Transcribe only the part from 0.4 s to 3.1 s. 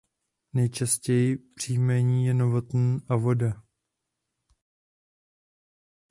Nejčastěji příjmení je "Novotný"